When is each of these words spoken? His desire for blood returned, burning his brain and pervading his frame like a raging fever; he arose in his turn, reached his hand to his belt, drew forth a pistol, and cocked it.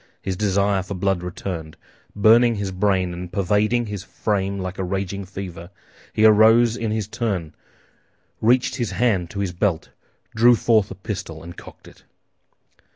His 0.19 0.35
desire 0.35 0.81
for 0.81 0.95
blood 0.95 1.21
returned, 1.21 1.77
burning 2.15 2.55
his 2.55 2.71
brain 2.71 3.13
and 3.13 3.31
pervading 3.31 3.85
his 3.85 4.01
frame 4.03 4.57
like 4.57 4.79
a 4.79 4.83
raging 4.83 5.25
fever; 5.25 5.69
he 6.11 6.25
arose 6.25 6.75
in 6.75 6.89
his 6.89 7.07
turn, 7.07 7.53
reached 8.41 8.77
his 8.77 8.89
hand 8.93 9.29
to 9.29 9.41
his 9.41 9.53
belt, 9.53 9.89
drew 10.35 10.55
forth 10.55 10.89
a 10.89 10.95
pistol, 10.95 11.43
and 11.43 11.55
cocked 11.55 11.87
it. 11.87 12.03